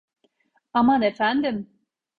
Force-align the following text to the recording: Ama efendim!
Ama 0.73 1.05
efendim! 1.05 1.69